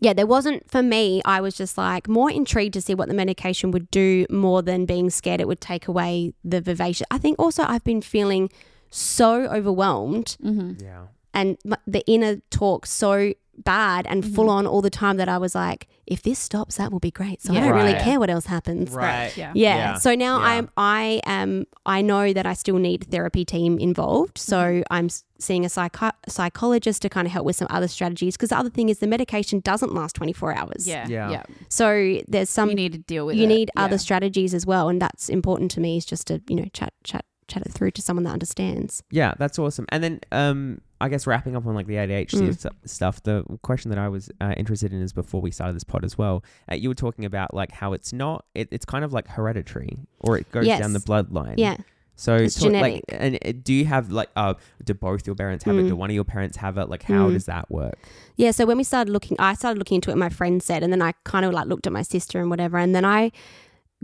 [0.00, 1.20] yeah, there wasn't for me.
[1.24, 4.84] I was just like more intrigued to see what the medication would do more than
[4.86, 7.06] being scared it would take away the vivacious.
[7.10, 8.50] I think also I've been feeling
[8.90, 11.06] so overwhelmed hmm Yeah.
[11.32, 13.32] and the inner talk so
[13.64, 16.90] bad and full on all the time that I was like, if this stops, that
[16.90, 17.40] will be great.
[17.42, 18.02] So I don't really Right.
[18.02, 18.90] care what else happens.
[18.90, 19.36] Right.
[19.36, 19.52] Yeah.
[19.54, 19.76] Yeah.
[19.76, 19.94] Yeah.
[19.98, 20.44] So now Yeah.
[20.46, 24.38] I'm I am I know that I still need therapy team involved.
[24.38, 24.82] So Mm-hmm.
[24.90, 28.58] I'm seeing a psycho- psychologist to kind of help with some other strategies because the
[28.58, 30.86] other thing is the medication doesn't last 24 hours.
[30.86, 31.06] Yeah.
[31.08, 31.30] Yeah.
[31.30, 31.42] Yeah.
[31.68, 33.48] So there's some you need to deal with you it.
[33.48, 33.84] need Yeah.
[33.84, 36.92] other strategies as well and that's important to me is just to, you know, chat
[37.04, 39.02] chat chat it through to someone that understands.
[39.10, 39.86] Yeah, that's awesome.
[39.90, 42.70] And then, um, I guess wrapping up on like the ADHD Mm.
[42.88, 46.04] stuff, the question that I was uh, interested in is before we started this pod
[46.04, 46.44] as well.
[46.70, 49.98] Uh, you were talking about like how it's not, it, it's kind of like hereditary,
[50.20, 51.54] or it goes down the bloodline.
[51.56, 51.76] Yeah.
[52.16, 53.42] So It's talk- like, genetic.
[53.44, 54.52] and uh, do you have like, uh,
[54.84, 55.84] do both your parents have it?
[55.84, 55.88] Mm.
[55.88, 56.90] Do one of your parents have it?
[56.90, 57.32] Like, how Mm.
[57.32, 57.98] does that work?
[58.36, 60.18] Yeah, so when we started looking, I started looking into it.
[60.18, 62.76] My friend said, and then I kind of like looked at my sister and whatever,
[62.76, 63.32] and then I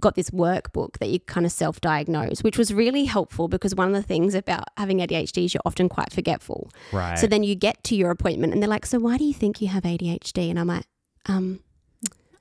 [0.00, 3.94] got this workbook that you kind of self-diagnose, which was really helpful because one of
[3.94, 6.70] the things about having ADHD is you're often quite forgetful.
[6.92, 7.18] Right.
[7.18, 9.60] So then you get to your appointment, and they're like, "So why do you think
[9.62, 10.84] you have ADHD?" And I'm like,
[11.26, 11.60] "Um,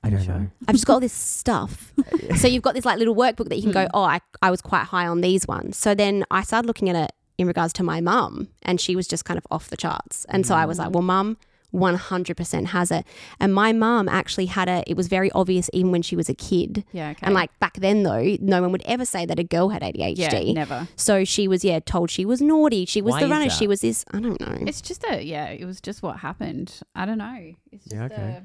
[0.04, 0.46] I don't know.
[0.68, 1.92] I've just got all this stuff."
[2.36, 3.90] so you've got this like little workbook that you can go, Mm.
[3.94, 6.96] "Oh, I I was quite high on these ones." So then I started looking at
[6.96, 10.26] it in regards to my mum, and she was just kind of off the charts.
[10.28, 10.92] And so I was like, Mm.
[10.92, 11.36] "Well, mum."
[11.74, 13.06] 100% has it.
[13.40, 14.84] And my mum actually had it.
[14.86, 16.84] It was very obvious even when she was a kid.
[16.92, 17.10] Yeah.
[17.10, 17.20] Okay.
[17.22, 20.16] And like back then, though, no one would ever say that a girl had ADHD.
[20.16, 20.88] yeah, never.
[20.96, 22.84] So she was, yeah, told she was naughty.
[22.86, 23.44] She was Why the is runner.
[23.48, 23.52] that?
[23.56, 24.04] She was this.
[24.12, 24.58] I don't know.
[24.66, 25.48] It's just a yeah.
[25.48, 26.80] It was just what happened.
[26.94, 27.52] I don't know.
[27.72, 28.40] It's just Yeah, okay.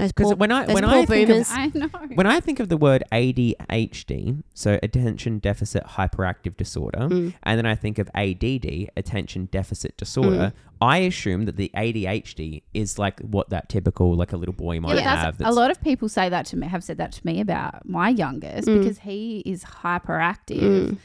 [0.00, 1.50] Those Because poor, when I those when I think of, boomers.
[1.50, 1.88] a, I know.
[2.14, 7.34] when I think of the word ADHD, so attention deficit hyperactive disorder, Mm.
[7.42, 12.98] and then I think of ADD, attention deficit disorder, I assume that the ADHD is
[12.98, 15.38] like what that typical like a little boy might Yeah, but have.
[15.38, 16.66] that's, a lot of people say that to me.
[16.66, 18.78] Have said that to me about my youngest Mm.
[18.78, 20.60] because he is hyperactive.
[20.60, 20.96] Mm.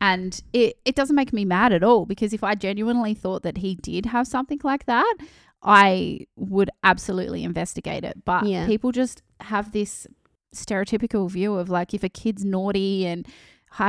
[0.00, 3.58] And it, it doesn't make me mad at all because if I genuinely thought that
[3.58, 5.14] he did have something like that,
[5.62, 8.24] I would absolutely investigate it.
[8.24, 8.66] But Yeah.
[8.66, 10.06] people just have this
[10.54, 13.26] stereotypical view of like if a kid's naughty and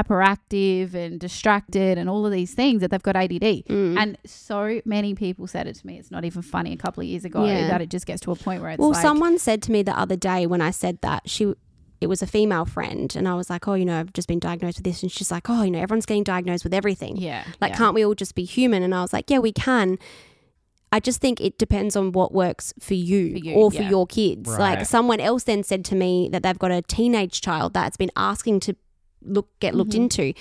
[0.08, 3.64] hyperactive and distracted and all of these things that they've got ADD.
[3.68, 3.98] Mm.
[3.98, 6.00] And so many people said it to me.
[6.00, 7.68] It's not even funny a couple of years ago Yeah.
[7.68, 9.84] that it just gets to a point where it's well, like, someone said to me
[9.84, 11.54] the other day when I said that she,
[12.02, 14.40] it was a female friend, and I was like, oh, you know, I've just been
[14.40, 17.18] diagnosed with this, and she's like, oh, you know, everyone's getting diagnosed with everything.
[17.18, 17.78] yeah, Like, yeah.
[17.78, 18.84] can't we all just be human?
[18.84, 19.98] And I was like, yeah, we can.
[20.94, 23.90] I just think it depends on what works for you, For you, or for yeah.
[23.90, 24.48] your kids.
[24.50, 24.60] Right.
[24.78, 28.12] Like someone else then said to me that they've got a teenage child that's been
[28.16, 28.76] asking to
[29.26, 30.04] look get looked Mhm.
[30.04, 30.34] into,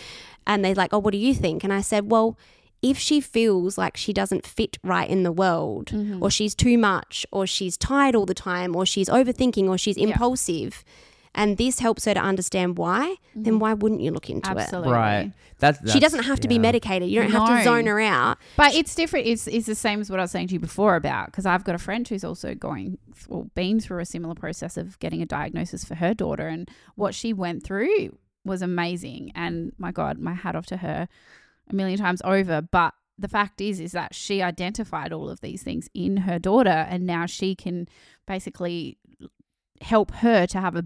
[0.47, 2.37] and they're like, "Oh, what do you think?" And I said, "Well,
[2.83, 6.21] if she feels like she doesn't fit right in the world, Mhm.
[6.21, 9.97] or she's too much, or she's tired all the time, or she's overthinking, or she's
[9.97, 10.05] Yeah.
[11.35, 13.59] Impulsive." And this helps her to understand why, then Mhm.
[13.61, 14.57] why wouldn't you look into it?
[14.59, 14.93] Absolutely.
[14.93, 15.33] Right.
[15.59, 17.09] That's, she doesn't have to be medicated.
[17.09, 18.39] You don't have to zone her out.
[18.57, 19.27] But it's different.
[19.29, 21.63] It's, it's the same as what I was saying to you before about because I've
[21.65, 25.27] got a friend who's also going, well, been through a similar process of getting a
[25.27, 26.49] diagnosis for her daughter.
[26.49, 29.31] And what she went through was amazing.
[29.37, 31.09] And my God, my hat off to her
[31.71, 32.61] a million times over.
[32.61, 36.71] But the fact is, is that she identified all of these things in her daughter.
[36.71, 37.87] And now she can
[38.27, 38.99] basically
[39.81, 40.85] help her to have a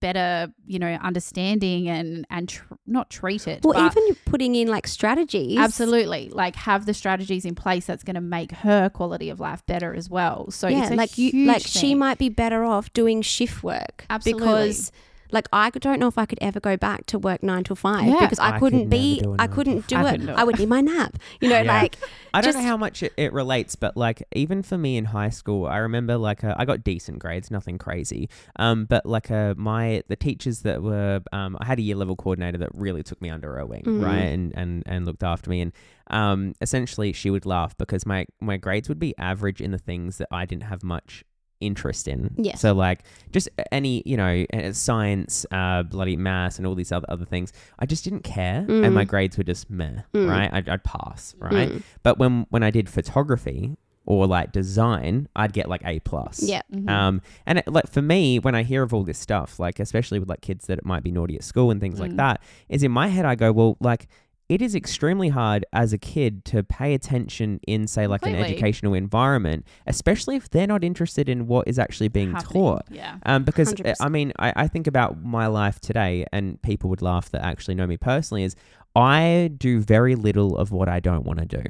[0.00, 3.64] better, you know, understanding and, and tr- not treat it.
[3.64, 5.58] Well, even putting in like strategies.
[5.58, 6.30] Absolutely.
[6.30, 9.94] Like have the strategies in place that's going to make her quality of life better
[9.94, 10.50] as well.
[10.50, 14.46] So yeah, like you, like she might be better off doing shift work Absolutely.
[14.46, 14.92] because,
[15.32, 18.06] Like I don't know if I could ever go back to work nine to five
[18.06, 18.20] Yeah.
[18.20, 19.20] because I, I could couldn't never be.
[19.20, 19.96] do a I nine to couldn't do.
[19.96, 20.10] I it.
[20.12, 21.16] couldn't do I would need my nap.
[21.40, 21.72] You know, Yeah.
[21.80, 21.96] like
[22.32, 25.30] I don't know how much it, it relates, but like even for me in high
[25.30, 28.28] school, I remember like uh, I got decent grades, nothing crazy.
[28.56, 32.16] Um, but like uh, my the teachers that were um, I had a year level
[32.16, 34.04] coordinator that really took me under her wing, Mhm.
[34.04, 35.72] right, and and and looked after me, and
[36.08, 40.18] um, essentially she would laugh because my my grades would be average in the things
[40.18, 41.24] that I didn't have much
[41.60, 42.34] interest in.
[42.36, 42.56] Yeah.
[42.56, 47.24] So like just any you know science, uh, bloody maths, and all these other other
[47.24, 49.08] things, I just didn't care, and my Mm.
[49.08, 50.28] grades were just meh, Mm.
[50.28, 50.50] right?
[50.52, 51.68] I'd, I'd pass, right?
[51.70, 56.42] mm, But when when I did photography or like design, I'd get like A plus.
[56.42, 56.88] yeah, Mhm.
[56.88, 60.18] Um, and it, like for me, when I hear of all this stuff, like especially
[60.18, 62.16] with like kids that it might be naughty at school and things like Mm.
[62.16, 64.08] that, is in my head I go, well, like
[64.50, 68.94] it is extremely hard as a kid to pay attention in say like an educational
[68.94, 72.62] environment, especially if they're not interested in what is actually being Happening.
[72.62, 72.84] taught.
[72.90, 73.18] Yeah.
[73.24, 73.96] Um, because uh, 100%.
[74.00, 77.76] I mean, I, I think about my life today, and people would laugh that actually
[77.76, 78.42] know me personally.
[78.42, 78.56] Is
[78.96, 81.62] I do very little of what I don't want to do.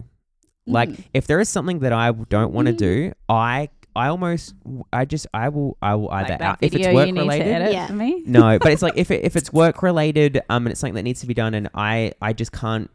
[0.67, 1.05] Like, Mm.
[1.15, 2.79] if there is something that I don't want to Mhm.
[2.79, 3.69] do, I
[4.01, 4.55] I almost
[4.93, 7.47] I just I will I will either like out if it's work related.
[7.47, 7.87] edit Yeah.
[7.87, 8.23] for me.
[8.27, 11.03] No, but it's like if it, if it's work related, um, and it's something that
[11.03, 12.89] needs to be done, and I I just can't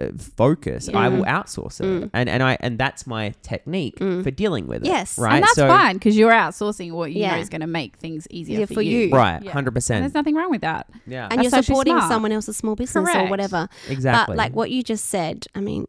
[0.00, 0.88] uh, focus.
[0.88, 2.10] I will outsource it, Mm.
[2.14, 4.22] and and I and that's my technique Mm.
[4.24, 4.86] for dealing with it.
[4.86, 5.18] Yes.
[5.18, 5.34] And right.
[5.36, 8.26] And that's so fine because you're outsourcing what you know is going to make things
[8.30, 8.98] easier Yeah, for, for you.
[9.08, 9.14] you.
[9.14, 9.52] right, Yeah.
[9.52, 10.02] hundred And percent.
[10.02, 10.86] there's nothing wrong with that.
[11.06, 12.10] Yeah, and you're That's supporting smart.
[12.10, 13.30] someone else's small business or Correct.
[13.30, 13.68] whatever.
[13.88, 14.32] exactly.
[14.32, 15.86] But like what you just said, I mean,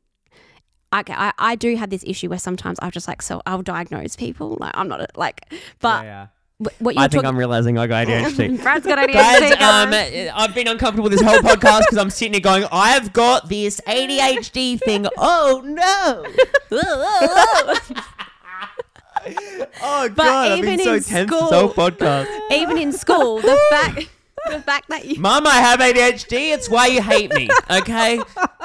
[0.92, 4.16] I, I, I do have this issue where sometimes I'll just like, so I'll diagnose
[4.16, 4.58] people.
[4.60, 5.42] Like, I'm not like,
[5.80, 6.28] but yeah,
[6.60, 8.62] wh- what you're I think talking I'm realizing I got ADHD.
[8.64, 9.14] Brad's got ADHD.
[9.14, 13.48] Guys, um, I've been uncomfortable this whole podcast because I'm sitting here going, I've got
[13.50, 15.08] this ADHD thing.
[15.18, 16.26] Oh no!
[19.84, 22.28] Oh But god, I've been even so in tense this school- whole podcast.
[22.52, 24.10] Even in school, the fact,
[24.50, 26.54] the fact that you, Mum, I have ADHD.
[26.54, 27.50] It's why you hate me.
[27.70, 28.20] Okay.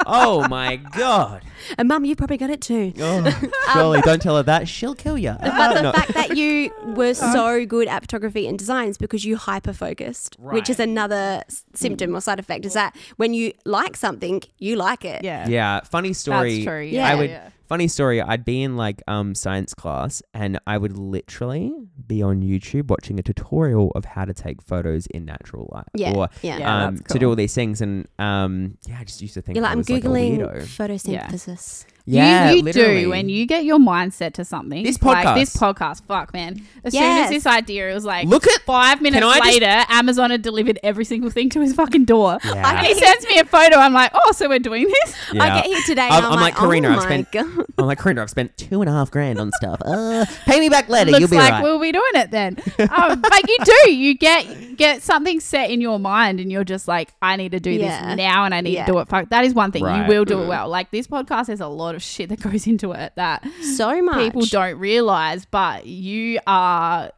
[0.05, 1.43] Oh my god.
[1.77, 2.93] and mum, you probably got it too.
[2.99, 4.67] Oh, um, surely don't tell her that.
[4.67, 5.35] She'll kill you.
[5.39, 7.33] But the fact that you were uh-huh.
[7.33, 12.15] so good at photography and designs because you hyper focused, which is another s- symptom
[12.15, 12.65] or side effect.
[12.65, 15.23] Is that when you like something, you like it.
[15.23, 15.47] Yeah.
[15.47, 16.55] yeah, funny story.
[16.55, 16.81] That's true.
[16.81, 17.01] Yeah.
[17.01, 17.11] Yeah.
[17.11, 17.49] I would yeah.
[17.67, 21.73] Funny story, I'd be in like um science class and I would literally
[22.07, 25.85] be on YouTube watching a tutorial of how to take photos in natural light.
[25.93, 26.57] Yeah, Or yeah.
[26.59, 26.85] Yeah.
[26.85, 29.55] um that's to do all these things and um yeah, I just used to think
[29.57, 31.85] You're I like, I'm was like a googling photosynthesis.
[32.09, 34.81] Yeah, you, you do when you get your mindset to something.
[34.81, 35.73] This like this podcast.
[35.75, 36.03] podcast.
[36.05, 36.65] Fuck man.
[36.85, 37.03] As Yes.
[37.03, 40.31] soon as this idea, it was like Look at five minutes I just- later, Amazon
[40.31, 42.37] had delivered every single thing to his fucking door.
[42.45, 42.69] yeah.
[42.77, 43.75] And he sends me a photo.
[43.75, 45.15] I'm like, oh, so we're doing this.
[45.33, 45.43] yeah.
[45.43, 46.01] I get here today.
[46.03, 47.56] I'm- I'm, I'm like, like, Karina, oh I've spent- god.
[47.77, 49.81] I'm like, Karina, I've spent two and a half grand on stuff.
[49.85, 51.11] Uh, pay me back later.
[51.11, 51.63] Looks You'll be like right.
[51.63, 52.57] we'll be doing it then.
[52.91, 53.91] um, but you do.
[53.93, 57.59] You get get something set in your mind, and you're just like, I need to
[57.59, 58.07] do Yeah.
[58.09, 58.85] this now, and I need Yeah.
[58.85, 59.07] to do it.
[59.07, 60.01] Fuck, that is one thing Right.
[60.03, 60.49] you will do it Mm.
[60.49, 60.69] well.
[60.69, 64.17] Like this podcast has a lot of shit that goes into it that So much.
[64.17, 67.11] people don't realize, but you are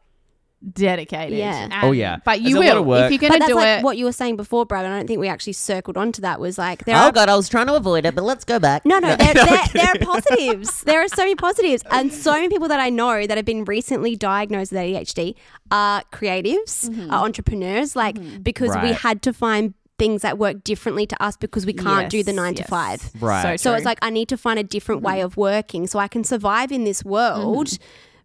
[0.68, 1.38] dedicated.
[1.38, 1.64] Yeah.
[1.64, 2.18] And- Oh, yeah.
[2.24, 3.04] but you There's a will work.
[3.06, 3.84] if you're gonna that's do like it.
[3.84, 4.84] what you were saying before, Brad.
[4.84, 6.40] and I don't think we actually circled onto that.
[6.40, 8.58] Was like there oh are god, I was trying to avoid it, but let's go
[8.58, 8.84] back.
[8.84, 10.82] No, no, there, no, there, there are positives.
[10.84, 11.82] There are so many positives.
[11.90, 15.34] And so many people that I know that have been recently diagnosed with ADHD
[15.70, 17.10] are creatives, mm-hmm.
[17.10, 18.42] are entrepreneurs, like mm-hmm.
[18.42, 22.22] because we had to find things that work differently to us because we can't do
[22.22, 23.10] the Yes, nine to five.
[23.20, 23.60] Right.
[23.60, 23.76] So true.
[23.76, 25.14] it's like I need to find a different mm-hmm.
[25.14, 27.78] way of working so I can survive in this world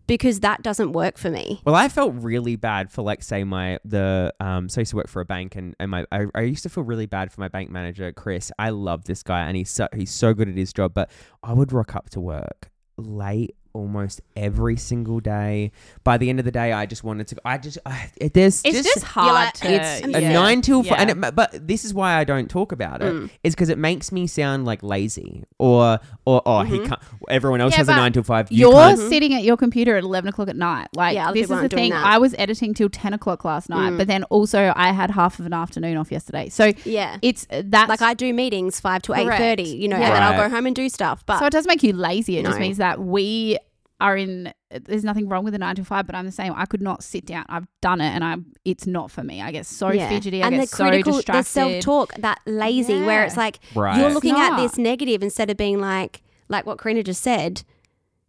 [0.08, 1.62] because that doesn't work for me.
[1.66, 4.98] Well, I felt really bad for like say my the um so I used to
[4.98, 7.42] work for a bank and, and my I, I used to feel really bad for
[7.42, 8.52] my bank manager Chris.
[8.60, 11.10] I love this guy and he's so he's so good at his job, but
[11.44, 15.72] I would rock up to work late almost every single day.
[16.04, 17.36] By the end of the day, I just wanted to.
[17.46, 19.68] I just I, it, there's it's just, just hard like- to.
[19.70, 21.02] it's a nine till five, Yeah.
[21.14, 23.14] and it, but this is why I don't talk about it.
[23.14, 23.30] Mm.
[23.44, 26.88] Is because it makes me sound like lazy or or oh he Mhm.
[26.88, 27.02] can't.
[27.30, 28.52] Everyone else Yeah, has a nine till five.
[28.52, 29.00] You You're can't.
[29.00, 30.88] sitting at your computer at 11 o'clock at night.
[30.96, 31.90] Like, Yeah, this is the thing.
[31.92, 32.06] that.
[32.06, 33.98] I was editing till 10 o'clock last night, Mm.
[33.98, 36.50] but then also I had half of an afternoon off yesterday.
[36.50, 37.18] So Yeah.
[37.22, 39.64] it's that Like I do meetings five to eight thirty.
[39.64, 40.06] You know, Yeah.
[40.08, 41.26] and then I'll go home and do stuff.
[41.26, 42.38] But so it does make you lazy.
[42.38, 43.58] It just means that we
[44.02, 44.54] are in.
[44.70, 46.54] There's nothing wrong with the nine to five, but I'm the same.
[46.56, 47.46] I could not sit down.
[47.48, 48.48] I've done it, and I'm.
[48.66, 49.42] It's not for me.
[49.42, 50.10] I get so Yeah.
[50.10, 50.44] fidgety.
[50.44, 54.00] I and get the so critical, the self talk, that lazy, where it's like Right.
[54.00, 57.64] you're looking at this negative instead of being like, like what Karina just said.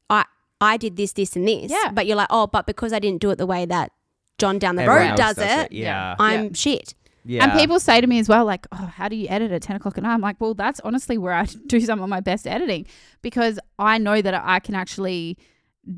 [0.09, 0.25] I
[0.61, 1.71] I did this, this, and this.
[1.71, 1.91] Yeah.
[1.93, 3.91] But you're like, oh, but because I didn't do it the way that
[4.39, 6.15] John down the Everyone road else does, it, Yeah.
[6.19, 6.51] I'm Yeah.
[6.55, 6.95] shit.
[7.29, 7.43] Yeah.
[7.43, 9.75] And people say to me as well, like, oh, how do you edit at 10
[9.77, 10.15] o'clock at night?
[10.15, 12.87] I'm like, well, that's honestly where I do some of my best editing
[13.21, 15.37] because I know that I can actually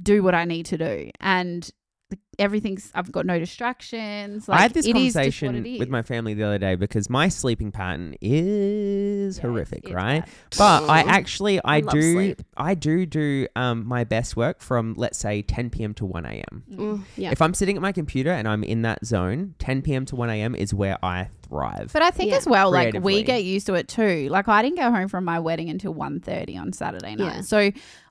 [0.03, 1.11] do what I need to do.
[1.21, 1.69] And
[2.39, 4.49] everything's I've got no distractions.
[4.49, 7.71] I had this it is conversation with my family the other day because my sleeping
[7.71, 10.25] pattern is Yeah, horrific, it's- it's right?
[10.25, 10.31] bad.
[10.57, 12.43] But I actually I, love do sleep.
[12.57, 15.93] I do do um my best work from let's say 10 p.m.
[15.95, 16.63] to 1 a.m.
[16.73, 17.31] Mm, yeah.
[17.31, 20.05] If I'm sitting at my computer and I'm in that zone, 10 p.m.
[20.07, 20.55] to 1 a.m.
[20.55, 21.91] is where I thrive.
[21.93, 22.39] But I think Yeah.
[22.39, 24.29] as well, like we get used to it too.
[24.31, 27.35] Like I didn't go home from my wedding until 1.30 on Saturday night.
[27.35, 27.41] Yeah.
[27.43, 27.71] So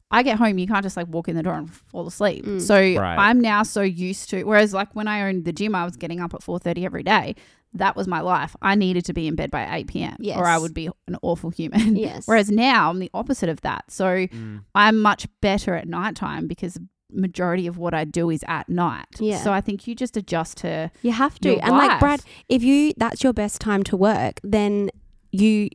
[0.09, 2.45] I get home, you can't just like walk in the door and fall asleep.
[2.45, 2.61] Mm.
[2.61, 3.17] So Right.
[3.17, 4.43] I'm now so used to.
[4.43, 7.35] Whereas like when I owned the gym, I was getting up at 4.30 every day.
[7.73, 8.55] That was my life.
[8.61, 10.15] I needed to be in bed by 8 p.m.
[10.19, 10.37] yes.
[10.37, 11.95] or I would be an awful human.
[11.97, 12.25] yes.
[12.25, 13.91] Whereas now I'm the opposite of that.
[13.91, 14.63] So Mm.
[14.73, 16.77] I'm much better at nighttime because
[17.11, 19.05] majority of what I do is at night.
[19.19, 19.41] Yeah.
[19.41, 21.49] So I think you just adjust to you have to.
[21.49, 21.99] your And like.
[21.99, 24.89] Brad, if you that's your best time to work, then
[25.31, 25.69] you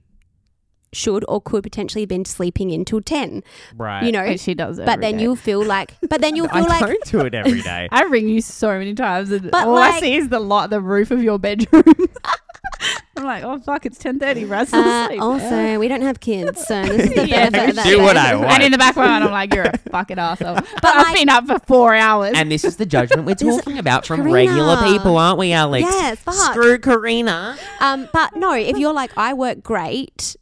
[0.93, 3.43] should or could potentially have been sleeping until 10
[3.77, 4.05] Right.
[4.05, 4.87] you know But she does it.
[4.87, 5.23] but then day.
[5.23, 7.89] you'll feel like but then you'll I feel like don't do it every day.
[7.93, 10.81] I ring you so many times, and But all I see is the lot, the
[10.81, 11.83] roof of your bedroom.
[13.17, 14.45] I'm like, oh fuck, it's ten thirty.
[14.45, 15.21] Russ uh, asleep.
[15.23, 18.17] also we don't have kids so this is the Yeah, benefit of that do what
[18.17, 18.51] I want.
[18.51, 20.55] and in the background, I'm like, you're a fucking asshole.
[20.57, 22.33] But But I've like- been up for four hours.
[22.35, 24.35] and this is the judgment we're talking about from Karina.
[24.35, 25.83] regular people, aren't we, Alix?
[25.89, 26.35] Yes, fuck.
[26.35, 27.57] Screw Karina.
[27.81, 30.35] um but no if you're like I work great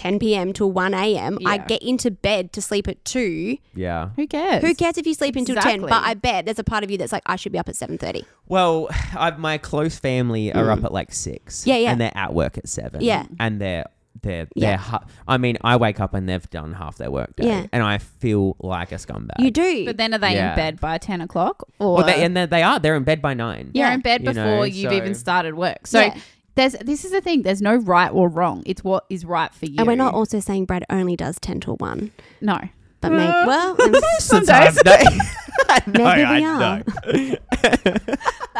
[0.00, 0.52] 10 p.m.
[0.52, 1.38] till 1 a.m.
[1.44, 1.66] I Yeah.
[1.66, 4.10] get into bed to sleep at 2 Yeah.
[4.16, 4.62] Who cares?
[4.64, 5.88] who cares if you sleep until 10 Exactly.
[5.90, 7.74] but I bet there's a part of you that's like I should be up at
[7.74, 10.78] 7:30 Well, I've, my close family are Mm.
[10.78, 11.66] up at like six.
[11.66, 11.90] Yeah, yeah.
[11.92, 13.02] And they're at work at seven.
[13.02, 13.26] Yeah.
[13.38, 13.84] And they're
[14.22, 14.70] they're Yeah.
[14.70, 14.78] they're.
[14.78, 17.66] Hu- I mean, I wake up and they've done half their work day, Yeah.
[17.72, 19.38] and I feel like a scumbag.
[19.38, 20.50] you do But then are they Yeah.
[20.50, 22.78] in bed by ten o'clock, or Well, they, and they, they are.
[22.80, 23.70] They're in bed by nine.
[23.72, 23.94] you're Yeah.
[23.94, 25.86] in bed You before know, you've so- even started work?
[25.86, 26.14] So Yeah.
[26.60, 27.42] There's this is the thing.
[27.42, 28.62] There's no right or wrong.
[28.66, 29.76] It's what is right for you.
[29.78, 32.58] and we're not also saying Brad only does 10 till 1 no.
[33.00, 33.76] But maybe Uh, well
[34.18, 35.06] Sometimes days.
[35.86, 36.82] no, Maybe we are.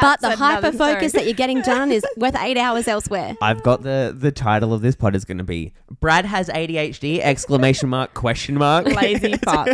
[0.00, 3.82] but the hyper focus that you're getting done is worth 8 hours elsewhere I've got
[3.82, 8.14] the the title of this pod is going to be Brad has ADHD exclamation mark
[8.14, 9.68] question mark Lazy fuck.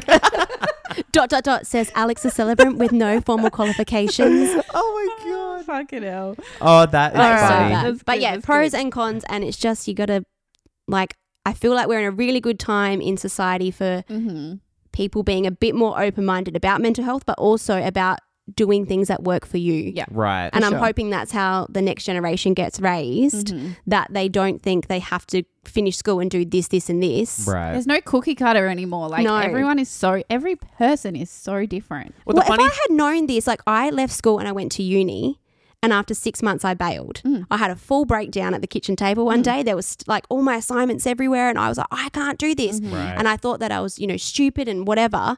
[1.12, 5.64] dot dot dot says Alix a celebrant with no formal qualifications oh my god.
[5.66, 6.36] Fucking hell.
[6.60, 7.74] Oh, that is Like, so funny.
[7.74, 8.04] bad.
[8.04, 8.80] But good, yeah pros good.
[8.80, 10.24] and cons and it's just you gotta
[10.86, 11.14] like
[11.46, 14.54] I feel like we're in a really good time in society for Mm-hmm.
[14.92, 18.18] people being a bit more open minded about mental health but also about
[18.54, 20.04] doing things that work for you Yeah.
[20.10, 20.50] Right.
[20.52, 20.78] and I'm sure.
[20.78, 23.72] hoping that's how the next generation gets raised Mm-hmm.
[23.88, 27.46] that they don't think they have to finish school and do this this and this
[27.48, 27.72] Right.
[27.72, 29.08] There's no cookie cutter anymore.
[29.08, 29.36] Like No.
[29.36, 32.14] everyone is so every person is so different.
[32.24, 34.52] Well, well, the funny if I had known this, like I left school and I
[34.52, 35.40] went to uni,
[35.86, 37.22] and after six months I bailed.
[37.24, 37.46] Mm.
[37.50, 39.62] I had a full breakdown at the kitchen table one day.
[39.62, 42.80] There was like all my assignments everywhere, and I was like, I can't do this.
[42.80, 42.92] Mm-hmm.
[42.94, 43.14] Right.
[43.16, 45.36] And I thought that I was, you know, stupid and whatever.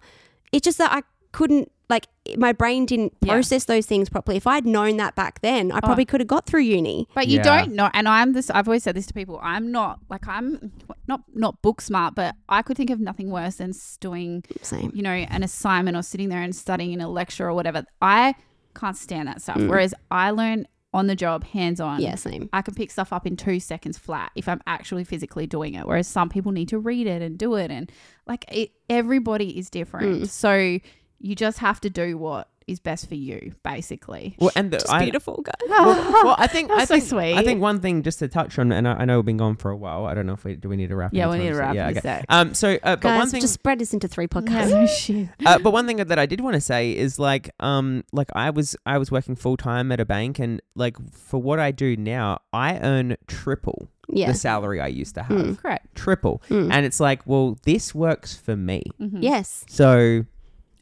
[0.50, 2.06] It's just that I couldn't, like,
[2.38, 3.32] my brain didn't Yeah.
[3.32, 3.34] Oh.
[3.36, 4.38] process those things properly.
[4.38, 7.06] If I'd known that back then, I probably could have got through uni.
[7.14, 7.42] But you Yeah.
[7.42, 9.38] don't know and I'm this I've always said this to people.
[9.42, 10.72] I'm not like I'm
[11.06, 14.90] not not book smart, but I could think of nothing worse than doing, Same.
[14.94, 17.84] you know, an assignment or sitting there and studying in a lecture or whatever.
[18.02, 18.34] I
[18.78, 19.56] can't stand that stuff.
[19.56, 19.68] Mm.
[19.68, 22.00] Whereas I learn on the job, hands on.
[22.00, 22.48] Yeah, same.
[22.52, 25.86] I can pick stuff up in two seconds flat if I'm actually physically doing it.
[25.86, 27.70] Whereas some people need to read it and do it.
[27.70, 27.90] And
[28.26, 30.22] like it, everybody is different.
[30.22, 30.28] Mm.
[30.28, 30.78] So
[31.20, 34.36] you just have to do what is best for you, basically.
[34.38, 35.54] well, and the, Just I, beautiful, guys.
[35.68, 37.34] well, well, I think I That's so think sweet.
[37.34, 39.56] I think one thing just to touch on, and I, I know we've been gone
[39.56, 40.04] for a while.
[40.06, 41.12] I don't know if we do we need to wrap.
[41.14, 41.58] Yeah, we need to soon?
[41.58, 42.18] wrap Yeah, this okay.
[42.18, 42.24] up.
[42.28, 42.54] Um.
[42.54, 44.70] So, uh, but Guys, one thing, just spread this into three podcasts.
[44.70, 45.28] no shit.
[45.46, 48.50] uh, but one thing that I did want to say is like, um, like I
[48.50, 51.96] was I was working full time at a bank, and like for what I do
[51.96, 54.28] now, I earn triple Yeah.
[54.28, 55.36] the salary I used to have.
[55.38, 55.58] Mm.
[55.62, 55.94] Correct.
[55.94, 56.72] Triple, Mm.
[56.72, 58.82] and it's like, well, this works for me.
[59.00, 59.18] Mhm.
[59.22, 59.64] Yes.
[59.68, 60.24] So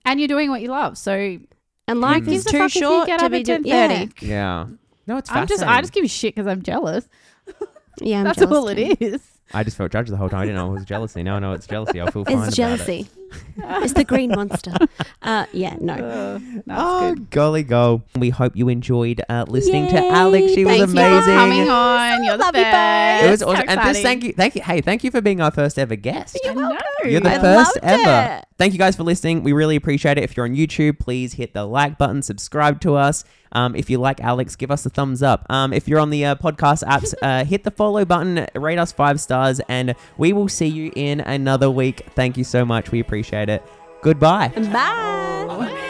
[0.05, 0.97] And you're doing what you love.
[0.97, 1.39] So
[1.89, 2.33] And life Mm.
[2.33, 3.63] is too you short get to up be at doing.
[3.65, 4.23] 10:30.
[4.23, 4.29] Yeah.
[4.29, 4.67] yeah,
[5.07, 5.63] no, it's I'm just.
[5.63, 7.09] I just give you shit because I'm jealous.
[8.03, 8.77] Yeah, I'm That's jealous all too.
[8.83, 9.23] it is.
[9.55, 10.41] I just felt judged the whole time.
[10.41, 11.23] I didn't know it was jealousy.
[11.23, 11.99] Now I know it's jealousy.
[12.03, 13.07] I feel fine about It's it.
[13.57, 13.85] Jealousy.
[13.85, 14.73] it's the green monster.
[15.23, 15.95] Uh, yeah, no.
[15.95, 17.31] Uh, Oh, it's good.
[17.31, 18.03] golly go.
[18.17, 20.53] We hope you enjoyed uh, listening to Alix.
[20.55, 21.01] She was thank you.
[21.01, 21.23] amazing.
[21.23, 22.25] for coming on.
[22.25, 23.25] You're the Love you best.
[23.25, 23.53] It was So.
[23.69, 24.33] And just thank you.
[24.33, 24.63] Thank you.
[24.63, 26.39] Hey, thank you for being our first ever guest.
[26.45, 26.79] I know.
[27.05, 28.37] You're the I first loved ever.
[28.39, 28.45] it.
[28.59, 29.43] Thank you guys for listening.
[29.43, 30.25] We really appreciate it.
[30.25, 33.23] If you're on YouTube, please hit the like button, subscribe to us.
[33.53, 35.47] Um, if you like Alix, give us a thumbs up.
[35.51, 38.93] Um, if you're on the uh, podcast apps, uh, hit the follow button, rate us
[38.93, 42.07] five stars, and we will see you in another week.
[42.15, 42.91] Thank you so much.
[42.91, 43.63] We appreciate it.
[44.03, 44.49] Goodbye.
[44.73, 45.83] Bye.